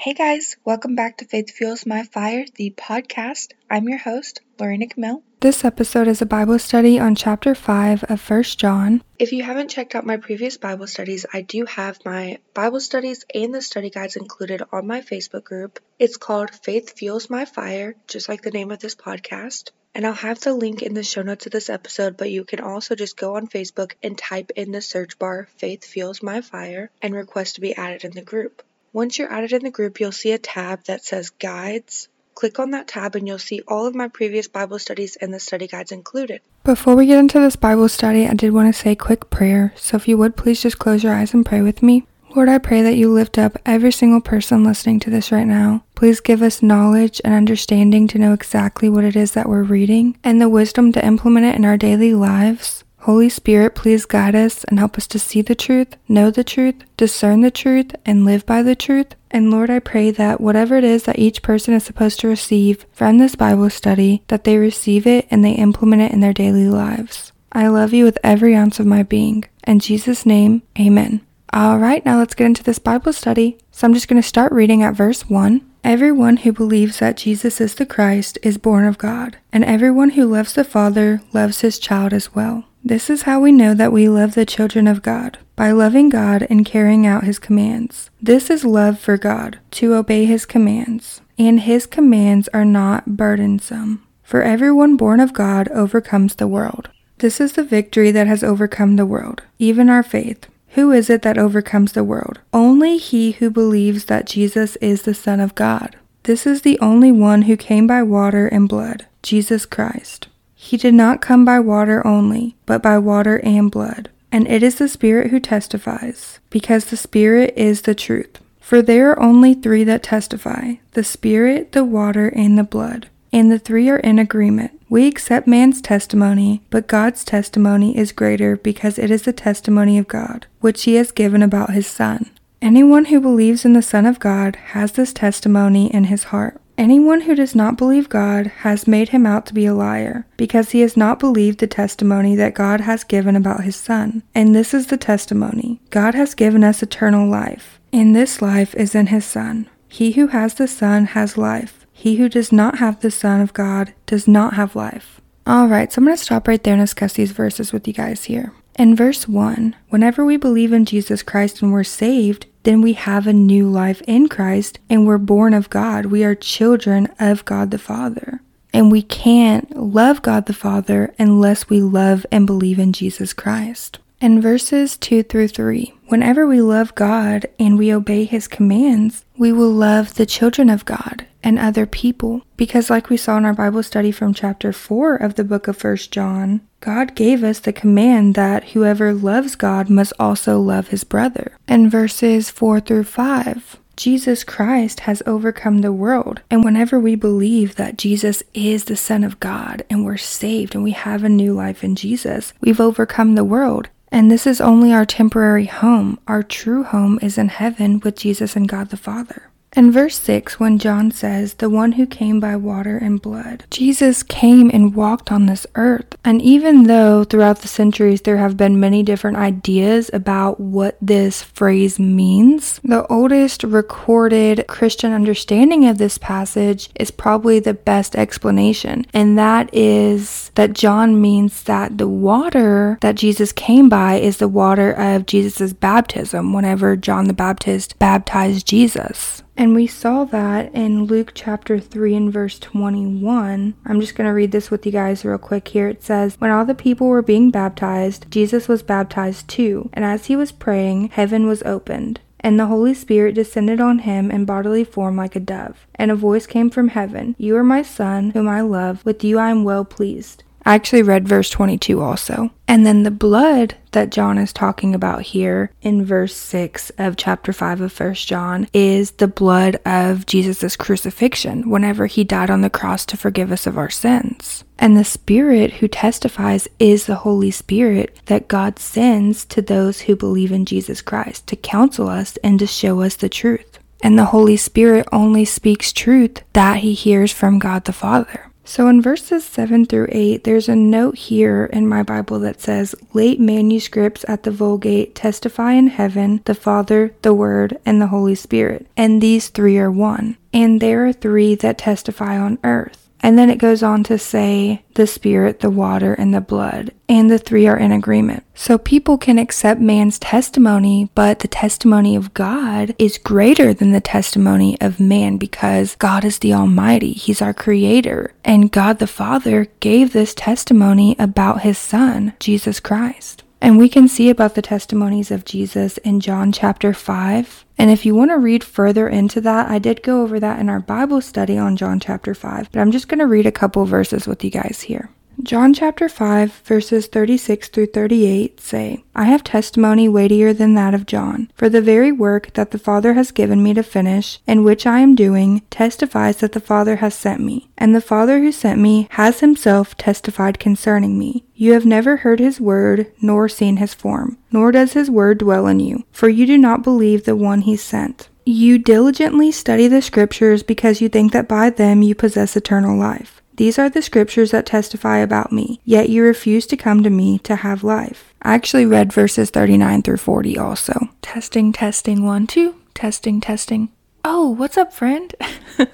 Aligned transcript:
Hey 0.00 0.14
guys, 0.14 0.56
welcome 0.64 0.94
back 0.94 1.16
to 1.16 1.24
Faith 1.24 1.50
Fuels 1.50 1.84
My 1.84 2.04
Fire, 2.04 2.44
the 2.54 2.70
podcast. 2.70 3.54
I'm 3.68 3.88
your 3.88 3.98
host, 3.98 4.40
Lorena 4.56 4.86
Camille. 4.86 5.24
This 5.40 5.64
episode 5.64 6.06
is 6.06 6.22
a 6.22 6.26
Bible 6.26 6.60
study 6.60 7.00
on 7.00 7.16
chapter 7.16 7.52
5 7.52 8.04
of 8.04 8.30
1 8.30 8.42
John. 8.44 9.02
If 9.18 9.32
you 9.32 9.42
haven't 9.42 9.70
checked 9.70 9.96
out 9.96 10.06
my 10.06 10.16
previous 10.16 10.56
Bible 10.56 10.86
studies, 10.86 11.26
I 11.32 11.40
do 11.40 11.64
have 11.64 11.98
my 12.04 12.38
Bible 12.54 12.78
studies 12.78 13.24
and 13.34 13.52
the 13.52 13.60
study 13.60 13.90
guides 13.90 14.14
included 14.14 14.62
on 14.70 14.86
my 14.86 15.00
Facebook 15.00 15.42
group. 15.42 15.80
It's 15.98 16.16
called 16.16 16.50
Faith 16.50 16.96
Fuels 16.96 17.28
My 17.28 17.44
Fire, 17.44 17.96
just 18.06 18.28
like 18.28 18.42
the 18.42 18.52
name 18.52 18.70
of 18.70 18.78
this 18.78 18.94
podcast. 18.94 19.72
And 19.96 20.06
I'll 20.06 20.12
have 20.12 20.38
the 20.38 20.54
link 20.54 20.80
in 20.80 20.94
the 20.94 21.02
show 21.02 21.22
notes 21.22 21.46
of 21.46 21.50
this 21.50 21.68
episode, 21.68 22.16
but 22.16 22.30
you 22.30 22.44
can 22.44 22.60
also 22.60 22.94
just 22.94 23.16
go 23.16 23.34
on 23.34 23.48
Facebook 23.48 23.94
and 24.00 24.16
type 24.16 24.52
in 24.54 24.70
the 24.70 24.80
search 24.80 25.18
bar 25.18 25.48
Faith 25.56 25.84
Fuels 25.84 26.22
My 26.22 26.40
Fire 26.40 26.92
and 27.02 27.16
request 27.16 27.56
to 27.56 27.60
be 27.60 27.74
added 27.74 28.04
in 28.04 28.12
the 28.12 28.22
group. 28.22 28.62
Once 28.92 29.18
you're 29.18 29.32
added 29.32 29.52
in 29.52 29.62
the 29.62 29.70
group, 29.70 30.00
you'll 30.00 30.12
see 30.12 30.32
a 30.32 30.38
tab 30.38 30.84
that 30.84 31.04
says 31.04 31.30
Guides. 31.30 32.08
Click 32.34 32.58
on 32.58 32.70
that 32.70 32.88
tab 32.88 33.16
and 33.16 33.26
you'll 33.26 33.38
see 33.38 33.60
all 33.66 33.86
of 33.86 33.94
my 33.94 34.08
previous 34.08 34.48
Bible 34.48 34.78
studies 34.78 35.16
and 35.16 35.34
the 35.34 35.40
study 35.40 35.66
guides 35.66 35.90
included. 35.90 36.40
Before 36.62 36.94
we 36.94 37.06
get 37.06 37.18
into 37.18 37.40
this 37.40 37.56
Bible 37.56 37.88
study, 37.88 38.28
I 38.28 38.34
did 38.34 38.52
want 38.52 38.72
to 38.72 38.80
say 38.80 38.92
a 38.92 38.96
quick 38.96 39.28
prayer. 39.28 39.74
So 39.76 39.96
if 39.96 40.06
you 40.06 40.16
would 40.18 40.36
please 40.36 40.62
just 40.62 40.78
close 40.78 41.02
your 41.02 41.12
eyes 41.12 41.34
and 41.34 41.44
pray 41.44 41.62
with 41.62 41.82
me. 41.82 42.06
Lord, 42.36 42.48
I 42.48 42.58
pray 42.58 42.82
that 42.82 42.96
you 42.96 43.12
lift 43.12 43.38
up 43.38 43.58
every 43.66 43.90
single 43.90 44.20
person 44.20 44.62
listening 44.62 45.00
to 45.00 45.10
this 45.10 45.32
right 45.32 45.46
now. 45.46 45.82
Please 45.96 46.20
give 46.20 46.40
us 46.40 46.62
knowledge 46.62 47.20
and 47.24 47.34
understanding 47.34 48.06
to 48.06 48.18
know 48.18 48.32
exactly 48.32 48.88
what 48.88 49.02
it 49.02 49.16
is 49.16 49.32
that 49.32 49.48
we're 49.48 49.64
reading 49.64 50.16
and 50.22 50.40
the 50.40 50.48
wisdom 50.48 50.92
to 50.92 51.04
implement 51.04 51.46
it 51.46 51.56
in 51.56 51.64
our 51.64 51.76
daily 51.76 52.14
lives. 52.14 52.84
Holy 53.08 53.30
Spirit, 53.30 53.74
please 53.74 54.04
guide 54.04 54.34
us 54.34 54.64
and 54.64 54.78
help 54.78 54.98
us 54.98 55.06
to 55.06 55.18
see 55.18 55.40
the 55.40 55.54
truth, 55.54 55.96
know 56.08 56.30
the 56.30 56.44
truth, 56.44 56.74
discern 56.98 57.40
the 57.40 57.50
truth, 57.50 57.92
and 58.04 58.26
live 58.26 58.44
by 58.44 58.62
the 58.62 58.76
truth. 58.76 59.14
And 59.30 59.50
Lord, 59.50 59.70
I 59.70 59.78
pray 59.78 60.10
that 60.10 60.42
whatever 60.42 60.76
it 60.76 60.84
is 60.84 61.04
that 61.04 61.18
each 61.18 61.40
person 61.40 61.72
is 61.72 61.84
supposed 61.84 62.20
to 62.20 62.28
receive 62.28 62.84
from 62.92 63.16
this 63.16 63.34
Bible 63.34 63.70
study, 63.70 64.24
that 64.28 64.44
they 64.44 64.58
receive 64.58 65.06
it 65.06 65.26
and 65.30 65.42
they 65.42 65.52
implement 65.52 66.02
it 66.02 66.12
in 66.12 66.20
their 66.20 66.34
daily 66.34 66.68
lives. 66.68 67.32
I 67.50 67.68
love 67.68 67.94
you 67.94 68.04
with 68.04 68.18
every 68.22 68.54
ounce 68.54 68.78
of 68.78 68.84
my 68.84 69.04
being. 69.04 69.46
In 69.66 69.78
Jesus' 69.78 70.26
name, 70.26 70.60
amen. 70.78 71.22
All 71.50 71.78
right, 71.78 72.04
now 72.04 72.18
let's 72.18 72.34
get 72.34 72.44
into 72.44 72.62
this 72.62 72.78
Bible 72.78 73.14
study. 73.14 73.56
So 73.70 73.86
I'm 73.86 73.94
just 73.94 74.08
going 74.08 74.20
to 74.20 74.28
start 74.28 74.52
reading 74.52 74.82
at 74.82 74.94
verse 74.94 75.30
1. 75.30 75.66
Everyone 75.82 76.36
who 76.36 76.52
believes 76.52 76.98
that 76.98 77.16
Jesus 77.16 77.58
is 77.58 77.74
the 77.74 77.86
Christ 77.86 78.36
is 78.42 78.58
born 78.58 78.84
of 78.84 78.98
God, 78.98 79.38
and 79.50 79.64
everyone 79.64 80.10
who 80.10 80.26
loves 80.26 80.52
the 80.52 80.62
Father 80.62 81.22
loves 81.32 81.62
his 81.62 81.78
child 81.78 82.12
as 82.12 82.34
well. 82.34 82.66
This 82.84 83.10
is 83.10 83.22
how 83.22 83.40
we 83.40 83.52
know 83.52 83.74
that 83.74 83.92
we 83.92 84.08
love 84.08 84.34
the 84.34 84.46
children 84.46 84.86
of 84.86 85.02
God, 85.02 85.38
by 85.56 85.72
loving 85.72 86.08
God 86.08 86.46
and 86.48 86.64
carrying 86.64 87.06
out 87.06 87.24
his 87.24 87.38
commands. 87.38 88.10
This 88.22 88.50
is 88.50 88.64
love 88.64 88.98
for 88.98 89.16
God, 89.16 89.58
to 89.72 89.94
obey 89.94 90.24
his 90.24 90.46
commands, 90.46 91.20
and 91.38 91.60
his 91.60 91.86
commands 91.86 92.48
are 92.54 92.64
not 92.64 93.16
burdensome. 93.16 94.04
For 94.22 94.42
everyone 94.42 94.96
born 94.96 95.20
of 95.20 95.32
God 95.32 95.68
overcomes 95.68 96.36
the 96.36 96.46
world. 96.46 96.90
This 97.18 97.40
is 97.40 97.54
the 97.54 97.64
victory 97.64 98.10
that 98.12 98.26
has 98.26 98.44
overcome 98.44 98.96
the 98.96 99.06
world, 99.06 99.42
even 99.58 99.90
our 99.90 100.02
faith. 100.02 100.46
Who 100.70 100.92
is 100.92 101.10
it 101.10 101.22
that 101.22 101.38
overcomes 101.38 101.92
the 101.92 102.04
world? 102.04 102.40
Only 102.52 102.98
he 102.98 103.32
who 103.32 103.50
believes 103.50 104.04
that 104.04 104.26
Jesus 104.26 104.76
is 104.76 105.02
the 105.02 105.14
Son 105.14 105.40
of 105.40 105.54
God. 105.54 105.96
This 106.24 106.46
is 106.46 106.62
the 106.62 106.78
only 106.78 107.10
one 107.10 107.42
who 107.42 107.56
came 107.56 107.86
by 107.86 108.02
water 108.02 108.46
and 108.46 108.68
blood, 108.68 109.06
Jesus 109.22 109.66
Christ. 109.66 110.28
He 110.60 110.76
did 110.76 110.92
not 110.92 111.20
come 111.20 111.44
by 111.44 111.60
water 111.60 112.04
only, 112.04 112.56
but 112.66 112.82
by 112.82 112.98
water 112.98 113.38
and 113.44 113.70
blood. 113.70 114.10
And 114.32 114.48
it 114.48 114.64
is 114.64 114.74
the 114.74 114.88
Spirit 114.88 115.30
who 115.30 115.38
testifies, 115.38 116.40
because 116.50 116.86
the 116.86 116.96
Spirit 116.96 117.54
is 117.56 117.82
the 117.82 117.94
truth. 117.94 118.40
For 118.60 118.82
there 118.82 119.12
are 119.12 119.22
only 119.22 119.54
three 119.54 119.84
that 119.84 120.02
testify 120.02 120.74
the 120.92 121.04
Spirit, 121.04 121.72
the 121.72 121.84
water, 121.84 122.28
and 122.28 122.58
the 122.58 122.64
blood. 122.64 123.08
And 123.32 123.52
the 123.52 123.58
three 123.60 123.88
are 123.88 124.00
in 124.00 124.18
agreement. 124.18 124.72
We 124.88 125.06
accept 125.06 125.46
man's 125.46 125.80
testimony, 125.80 126.60
but 126.70 126.88
God's 126.88 127.24
testimony 127.24 127.96
is 127.96 128.10
greater 128.10 128.56
because 128.56 128.98
it 128.98 129.12
is 129.12 129.22
the 129.22 129.32
testimony 129.32 129.96
of 129.96 130.08
God, 130.08 130.46
which 130.60 130.82
he 130.82 130.96
has 130.96 131.12
given 131.12 131.40
about 131.40 131.70
his 131.70 131.86
Son. 131.86 132.30
Anyone 132.60 133.06
who 133.06 133.20
believes 133.20 133.64
in 133.64 133.74
the 133.74 133.80
Son 133.80 134.04
of 134.04 134.18
God 134.18 134.56
has 134.56 134.92
this 134.92 135.12
testimony 135.12 135.94
in 135.94 136.04
his 136.04 136.24
heart. 136.24 136.60
Anyone 136.78 137.22
who 137.22 137.34
does 137.34 137.56
not 137.56 137.76
believe 137.76 138.08
God 138.08 138.46
has 138.58 138.86
made 138.86 139.08
him 139.08 139.26
out 139.26 139.46
to 139.46 139.54
be 139.54 139.66
a 139.66 139.74
liar, 139.74 140.28
because 140.36 140.70
he 140.70 140.82
has 140.82 140.96
not 140.96 141.18
believed 141.18 141.58
the 141.58 141.66
testimony 141.66 142.36
that 142.36 142.54
God 142.54 142.82
has 142.82 143.02
given 143.02 143.34
about 143.34 143.64
his 143.64 143.74
Son. 143.74 144.22
And 144.32 144.54
this 144.54 144.72
is 144.72 144.86
the 144.86 144.96
testimony 144.96 145.80
God 145.90 146.14
has 146.14 146.36
given 146.36 146.62
us 146.62 146.80
eternal 146.80 147.28
life, 147.28 147.80
and 147.92 148.14
this 148.14 148.40
life 148.40 148.76
is 148.76 148.94
in 148.94 149.08
his 149.08 149.24
Son. 149.24 149.68
He 149.88 150.12
who 150.12 150.28
has 150.28 150.54
the 150.54 150.68
Son 150.68 151.06
has 151.06 151.36
life. 151.36 151.84
He 151.92 152.14
who 152.14 152.28
does 152.28 152.52
not 152.52 152.78
have 152.78 153.00
the 153.00 153.10
Son 153.10 153.40
of 153.40 153.52
God 153.52 153.92
does 154.06 154.28
not 154.28 154.54
have 154.54 154.76
life. 154.76 155.20
Alright, 155.48 155.92
so 155.92 155.98
I'm 155.98 156.04
going 156.04 156.16
to 156.16 156.22
stop 156.22 156.46
right 156.46 156.62
there 156.62 156.74
and 156.74 156.82
discuss 156.82 157.14
these 157.14 157.32
verses 157.32 157.72
with 157.72 157.88
you 157.88 157.94
guys 157.94 158.24
here. 158.24 158.52
In 158.78 158.94
verse 158.94 159.26
1, 159.26 159.74
whenever 159.88 160.24
we 160.24 160.36
believe 160.36 160.72
in 160.72 160.84
Jesus 160.84 161.24
Christ 161.24 161.60
and 161.60 161.72
we're 161.72 161.82
saved, 161.82 162.46
then 162.68 162.82
we 162.82 162.92
have 162.92 163.26
a 163.26 163.32
new 163.32 163.66
life 163.66 164.02
in 164.06 164.28
Christ 164.28 164.78
and 164.90 165.06
we're 165.06 165.16
born 165.16 165.54
of 165.54 165.70
God. 165.70 166.04
We 166.04 166.22
are 166.22 166.34
children 166.34 167.08
of 167.18 167.46
God 167.46 167.70
the 167.70 167.78
Father. 167.78 168.42
And 168.74 168.92
we 168.92 169.00
can't 169.00 169.74
love 169.74 170.20
God 170.20 170.44
the 170.44 170.52
Father 170.52 171.14
unless 171.18 171.70
we 171.70 171.80
love 171.80 172.26
and 172.30 172.46
believe 172.46 172.78
in 172.78 172.92
Jesus 172.92 173.32
Christ. 173.32 174.00
In 174.20 174.40
verses 174.40 174.96
2 174.96 175.22
through 175.22 175.46
3, 175.46 175.94
whenever 176.08 176.44
we 176.44 176.60
love 176.60 176.96
God 176.96 177.46
and 177.56 177.78
we 177.78 177.94
obey 177.94 178.24
His 178.24 178.48
commands, 178.48 179.24
we 179.36 179.52
will 179.52 179.70
love 179.70 180.14
the 180.14 180.26
children 180.26 180.68
of 180.68 180.84
God 180.84 181.24
and 181.40 181.56
other 181.56 181.86
people. 181.86 182.42
Because, 182.56 182.90
like 182.90 183.10
we 183.10 183.16
saw 183.16 183.36
in 183.36 183.44
our 183.44 183.54
Bible 183.54 183.84
study 183.84 184.10
from 184.10 184.34
chapter 184.34 184.72
4 184.72 185.14
of 185.14 185.36
the 185.36 185.44
book 185.44 185.68
of 185.68 185.76
First 185.76 186.10
John, 186.10 186.62
God 186.80 187.14
gave 187.14 187.44
us 187.44 187.60
the 187.60 187.72
command 187.72 188.34
that 188.34 188.70
whoever 188.70 189.14
loves 189.14 189.54
God 189.54 189.88
must 189.88 190.12
also 190.18 190.58
love 190.58 190.88
his 190.88 191.04
brother. 191.04 191.56
In 191.68 191.88
verses 191.88 192.50
4 192.50 192.80
through 192.80 193.04
5, 193.04 193.76
Jesus 193.96 194.42
Christ 194.42 195.00
has 195.00 195.22
overcome 195.26 195.80
the 195.80 195.92
world. 195.92 196.42
And 196.50 196.64
whenever 196.64 196.98
we 196.98 197.14
believe 197.14 197.76
that 197.76 197.96
Jesus 197.96 198.42
is 198.52 198.86
the 198.86 198.96
Son 198.96 199.22
of 199.22 199.38
God 199.38 199.84
and 199.88 200.04
we're 200.04 200.16
saved 200.16 200.74
and 200.74 200.82
we 200.82 200.90
have 200.90 201.22
a 201.22 201.28
new 201.28 201.52
life 201.54 201.84
in 201.84 201.94
Jesus, 201.94 202.52
we've 202.60 202.80
overcome 202.80 203.36
the 203.36 203.44
world. 203.44 203.90
And 204.10 204.30
this 204.30 204.46
is 204.46 204.60
only 204.60 204.92
our 204.92 205.04
temporary 205.04 205.66
home. 205.66 206.18
Our 206.26 206.42
true 206.42 206.84
home 206.84 207.18
is 207.20 207.36
in 207.36 207.48
heaven 207.48 208.00
with 208.00 208.16
Jesus 208.16 208.56
and 208.56 208.68
God 208.68 208.90
the 208.90 208.96
Father. 208.96 209.47
In 209.78 209.92
verse 209.92 210.18
6, 210.18 210.58
when 210.58 210.80
John 210.80 211.12
says, 211.12 211.54
The 211.54 211.70
one 211.70 211.92
who 211.92 212.04
came 212.04 212.40
by 212.40 212.56
water 212.56 212.96
and 212.96 213.22
blood, 213.22 213.62
Jesus 213.70 214.24
came 214.24 214.72
and 214.74 214.92
walked 214.92 215.30
on 215.30 215.46
this 215.46 215.68
earth. 215.76 216.16
And 216.24 216.42
even 216.42 216.82
though 216.88 217.22
throughout 217.22 217.60
the 217.60 217.68
centuries 217.68 218.22
there 218.22 218.38
have 218.38 218.56
been 218.56 218.80
many 218.80 219.04
different 219.04 219.36
ideas 219.36 220.10
about 220.12 220.58
what 220.58 220.98
this 221.00 221.44
phrase 221.44 221.96
means, 222.00 222.80
the 222.82 223.06
oldest 223.06 223.62
recorded 223.62 224.64
Christian 224.66 225.12
understanding 225.12 225.86
of 225.86 225.98
this 225.98 226.18
passage 226.18 226.90
is 226.96 227.12
probably 227.12 227.60
the 227.60 227.72
best 227.72 228.16
explanation. 228.16 229.06
And 229.14 229.38
that 229.38 229.72
is 229.72 230.50
that 230.56 230.72
John 230.72 231.20
means 231.20 231.62
that 231.62 231.98
the 231.98 232.08
water 232.08 232.98
that 233.00 233.14
Jesus 233.14 233.52
came 233.52 233.88
by 233.88 234.16
is 234.16 234.38
the 234.38 234.48
water 234.48 234.90
of 234.90 235.26
Jesus' 235.26 235.72
baptism 235.72 236.52
whenever 236.52 236.96
John 236.96 237.28
the 237.28 237.32
Baptist 237.32 237.96
baptized 238.00 238.66
Jesus. 238.66 239.44
And 239.58 239.74
we 239.74 239.88
saw 239.88 240.22
that 240.26 240.72
in 240.72 241.06
Luke 241.06 241.32
chapter 241.34 241.80
3 241.80 242.14
and 242.14 242.32
verse 242.32 242.60
21. 242.60 243.74
I'm 243.84 244.00
just 244.00 244.14
going 244.14 244.28
to 244.28 244.32
read 244.32 244.52
this 244.52 244.70
with 244.70 244.86
you 244.86 244.92
guys 244.92 245.24
real 245.24 245.36
quick 245.36 245.66
here. 245.66 245.88
It 245.88 246.04
says, 246.04 246.36
When 246.38 246.52
all 246.52 246.64
the 246.64 246.76
people 246.76 247.08
were 247.08 247.22
being 247.22 247.50
baptized, 247.50 248.30
Jesus 248.30 248.68
was 248.68 248.84
baptized 248.84 249.48
too. 249.48 249.90
And 249.92 250.04
as 250.04 250.26
he 250.26 250.36
was 250.36 250.52
praying, 250.52 251.08
heaven 251.08 251.48
was 251.48 251.64
opened. 251.64 252.20
And 252.38 252.56
the 252.56 252.66
Holy 252.66 252.94
Spirit 252.94 253.34
descended 253.34 253.80
on 253.80 253.98
him 253.98 254.30
in 254.30 254.44
bodily 254.44 254.84
form 254.84 255.16
like 255.16 255.34
a 255.34 255.40
dove. 255.40 255.88
And 255.96 256.12
a 256.12 256.14
voice 256.14 256.46
came 256.46 256.70
from 256.70 256.88
heaven 256.88 257.34
You 257.36 257.56
are 257.56 257.64
my 257.64 257.82
Son, 257.82 258.30
whom 258.30 258.48
I 258.48 258.60
love. 258.60 259.04
With 259.04 259.24
you 259.24 259.40
I 259.40 259.50
am 259.50 259.64
well 259.64 259.84
pleased. 259.84 260.44
I 260.68 260.74
actually 260.74 261.02
read 261.02 261.26
verse 261.26 261.48
22 261.48 262.02
also. 262.02 262.50
And 262.68 262.84
then 262.84 263.02
the 263.02 263.10
blood 263.10 263.76
that 263.92 264.10
John 264.10 264.36
is 264.36 264.52
talking 264.52 264.94
about 264.94 265.22
here 265.22 265.72
in 265.80 266.04
verse 266.04 266.36
6 266.36 266.90
of 266.98 267.16
chapter 267.16 267.54
5 267.54 267.80
of 267.80 267.98
1 267.98 268.12
John 268.12 268.68
is 268.74 269.12
the 269.12 269.28
blood 269.28 269.76
of 269.86 270.26
Jesus' 270.26 270.76
crucifixion 270.76 271.70
whenever 271.70 272.04
he 272.04 272.22
died 272.22 272.50
on 272.50 272.60
the 272.60 272.68
cross 272.68 273.06
to 273.06 273.16
forgive 273.16 273.50
us 273.50 273.66
of 273.66 273.78
our 273.78 273.88
sins. 273.88 274.62
And 274.78 274.94
the 274.94 275.04
Spirit 275.04 275.72
who 275.72 275.88
testifies 275.88 276.68
is 276.78 277.06
the 277.06 277.14
Holy 277.14 277.50
Spirit 277.50 278.20
that 278.26 278.46
God 278.46 278.78
sends 278.78 279.46
to 279.46 279.62
those 279.62 280.02
who 280.02 280.16
believe 280.16 280.52
in 280.52 280.66
Jesus 280.66 281.00
Christ 281.00 281.46
to 281.46 281.56
counsel 281.56 282.10
us 282.10 282.36
and 282.44 282.58
to 282.58 282.66
show 282.66 283.00
us 283.00 283.16
the 283.16 283.30
truth. 283.30 283.78
And 284.02 284.18
the 284.18 284.26
Holy 284.26 284.58
Spirit 284.58 285.08
only 285.12 285.46
speaks 285.46 285.94
truth 285.94 286.42
that 286.52 286.80
he 286.80 286.92
hears 286.92 287.32
from 287.32 287.58
God 287.58 287.86
the 287.86 287.94
Father. 287.94 288.47
So 288.68 288.86
in 288.88 289.00
verses 289.00 289.46
7 289.46 289.86
through 289.86 290.08
8, 290.12 290.44
there's 290.44 290.68
a 290.68 290.76
note 290.76 291.16
here 291.16 291.70
in 291.72 291.88
my 291.88 292.02
Bible 292.02 292.38
that 292.40 292.60
says, 292.60 292.94
Late 293.14 293.40
manuscripts 293.40 294.26
at 294.28 294.42
the 294.42 294.50
Vulgate 294.50 295.14
testify 295.14 295.72
in 295.72 295.86
heaven 295.86 296.42
the 296.44 296.54
Father, 296.54 297.14
the 297.22 297.32
Word, 297.32 297.78
and 297.86 297.98
the 297.98 298.08
Holy 298.08 298.34
Spirit, 298.34 298.86
and 298.94 299.22
these 299.22 299.48
three 299.48 299.78
are 299.78 299.90
one. 299.90 300.36
And 300.52 300.82
there 300.82 301.06
are 301.06 301.14
three 301.14 301.54
that 301.54 301.78
testify 301.78 302.38
on 302.38 302.58
earth. 302.62 303.07
And 303.20 303.38
then 303.38 303.50
it 303.50 303.58
goes 303.58 303.82
on 303.82 304.04
to 304.04 304.18
say 304.18 304.84
the 304.94 305.06
spirit, 305.06 305.60
the 305.60 305.70
water, 305.70 306.14
and 306.14 306.32
the 306.32 306.40
blood. 306.40 306.92
And 307.08 307.30
the 307.30 307.38
three 307.38 307.66
are 307.66 307.76
in 307.76 307.90
agreement. 307.90 308.44
So 308.54 308.78
people 308.78 309.18
can 309.18 309.38
accept 309.38 309.80
man's 309.80 310.18
testimony, 310.18 311.10
but 311.14 311.40
the 311.40 311.48
testimony 311.48 312.14
of 312.14 312.34
God 312.34 312.94
is 312.98 313.18
greater 313.18 313.72
than 313.74 313.92
the 313.92 314.00
testimony 314.00 314.80
of 314.80 315.00
man 315.00 315.36
because 315.36 315.96
God 315.96 316.24
is 316.24 316.38
the 316.38 316.52
Almighty. 316.52 317.12
He's 317.12 317.42
our 317.42 317.54
creator. 317.54 318.34
And 318.44 318.70
God 318.70 318.98
the 318.98 319.06
Father 319.06 319.66
gave 319.80 320.12
this 320.12 320.34
testimony 320.34 321.16
about 321.18 321.62
his 321.62 321.78
Son, 321.78 322.34
Jesus 322.38 322.78
Christ. 322.80 323.42
And 323.60 323.76
we 323.76 323.88
can 323.88 324.08
see 324.08 324.30
about 324.30 324.54
the 324.54 324.62
testimonies 324.62 325.30
of 325.30 325.44
Jesus 325.44 325.98
in 325.98 326.20
John 326.20 326.52
chapter 326.52 326.92
5. 326.92 327.64
And 327.76 327.90
if 327.90 328.06
you 328.06 328.14
want 328.14 328.30
to 328.30 328.38
read 328.38 328.62
further 328.62 329.08
into 329.08 329.40
that, 329.40 329.68
I 329.68 329.78
did 329.78 330.02
go 330.02 330.22
over 330.22 330.38
that 330.40 330.60
in 330.60 330.68
our 330.68 330.80
Bible 330.80 331.20
study 331.20 331.58
on 331.58 331.76
John 331.76 331.98
chapter 331.98 332.34
5, 332.34 332.70
but 332.70 332.80
I'm 332.80 332.92
just 332.92 333.08
going 333.08 333.18
to 333.18 333.26
read 333.26 333.46
a 333.46 333.52
couple 333.52 333.84
verses 333.84 334.26
with 334.26 334.44
you 334.44 334.50
guys 334.50 334.82
here. 334.82 335.10
John 335.40 335.72
chapter 335.72 336.08
5, 336.08 336.52
verses 336.64 337.06
36 337.06 337.68
through 337.68 337.86
38 337.86 338.60
say, 338.60 339.04
I 339.14 339.26
have 339.26 339.44
testimony 339.44 340.08
weightier 340.08 340.52
than 340.52 340.74
that 340.74 340.94
of 340.94 341.06
John, 341.06 341.48
for 341.54 341.68
the 341.68 341.80
very 341.80 342.10
work 342.10 342.52
that 342.54 342.72
the 342.72 342.78
Father 342.78 343.14
has 343.14 343.30
given 343.30 343.62
me 343.62 343.72
to 343.74 343.84
finish, 343.84 344.40
and 344.48 344.64
which 344.64 344.84
I 344.84 344.98
am 344.98 345.14
doing, 345.14 345.62
testifies 345.70 346.38
that 346.38 346.52
the 346.52 346.60
Father 346.60 346.96
has 346.96 347.14
sent 347.14 347.40
me. 347.40 347.70
And 347.78 347.94
the 347.94 348.00
Father 348.00 348.40
who 348.40 348.50
sent 348.50 348.80
me 348.80 349.06
has 349.12 349.38
himself 349.38 349.96
testified 349.96 350.58
concerning 350.58 351.16
me. 351.16 351.44
You 351.54 351.72
have 351.74 351.86
never 351.86 352.16
heard 352.16 352.40
his 352.40 352.60
word, 352.60 353.12
nor 353.22 353.48
seen 353.48 353.76
his 353.76 353.94
form, 353.94 354.38
nor 354.50 354.72
does 354.72 354.94
his 354.94 355.08
word 355.08 355.38
dwell 355.38 355.68
in 355.68 355.78
you, 355.78 356.04
for 356.10 356.28
you 356.28 356.46
do 356.46 356.58
not 356.58 356.82
believe 356.82 357.24
the 357.24 357.36
one 357.36 357.60
he 357.60 357.76
sent. 357.76 358.28
You 358.44 358.78
diligently 358.78 359.52
study 359.52 359.86
the 359.86 360.02
scriptures 360.02 360.64
because 360.64 361.00
you 361.00 361.08
think 361.08 361.32
that 361.32 361.46
by 361.46 361.70
them 361.70 362.02
you 362.02 362.16
possess 362.16 362.56
eternal 362.56 362.98
life. 362.98 363.37
These 363.58 363.76
are 363.76 363.90
the 363.90 364.02
scriptures 364.02 364.52
that 364.52 364.66
testify 364.66 365.18
about 365.18 365.50
me, 365.50 365.80
yet 365.84 366.10
you 366.10 366.22
refuse 366.22 366.64
to 366.68 366.76
come 366.76 367.02
to 367.02 367.10
me 367.10 367.40
to 367.40 367.56
have 367.56 367.82
life. 367.82 368.32
I 368.40 368.54
actually 368.54 368.86
read 368.86 369.12
verses 369.12 369.50
39 369.50 370.02
through 370.02 370.18
40 370.18 370.56
also. 370.56 371.08
Testing, 371.22 371.72
testing, 371.72 372.24
one, 372.24 372.46
two. 372.46 372.76
Testing, 372.94 373.40
testing. 373.40 373.88
Oh, 374.24 374.48
what's 374.48 374.76
up, 374.76 374.92
friend? 374.92 375.34